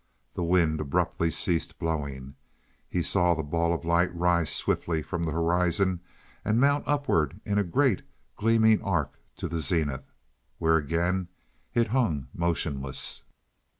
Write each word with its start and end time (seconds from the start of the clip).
The 0.33 0.41
wind 0.43 0.81
abruptly 0.81 1.29
ceased 1.29 1.77
blowing. 1.77 2.33
He 2.89 3.03
saw 3.03 3.35
the 3.35 3.43
ball 3.43 3.71
of 3.71 3.85
light 3.85 4.11
rise 4.15 4.49
swiftly 4.49 5.03
from 5.03 5.25
the 5.25 5.31
horizon 5.31 5.99
and 6.43 6.59
mount 6.59 6.85
upward 6.87 7.39
in 7.45 7.59
a 7.59 7.63
great, 7.63 8.01
gleaming 8.35 8.81
arc 8.81 9.19
to 9.37 9.47
the 9.47 9.59
zenith, 9.59 10.11
where 10.57 10.77
again 10.77 11.27
it 11.75 11.89
hung 11.89 12.29
motionless. 12.33 13.25